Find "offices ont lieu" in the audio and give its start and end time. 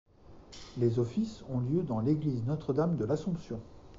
0.97-1.83